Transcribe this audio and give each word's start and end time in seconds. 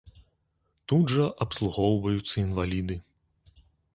Тут 0.93 1.13
жа 1.15 1.27
абслугоўваюцца 1.45 2.33
інваліды. 2.47 2.95